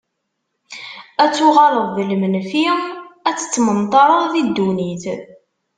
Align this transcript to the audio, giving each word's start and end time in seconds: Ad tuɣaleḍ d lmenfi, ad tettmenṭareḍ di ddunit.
Ad 1.23 1.31
tuɣaleḍ 1.35 1.87
d 1.95 1.97
lmenfi, 2.11 2.65
ad 3.29 3.35
tettmenṭareḍ 3.37 4.23
di 4.33 4.41
ddunit. 4.47 5.03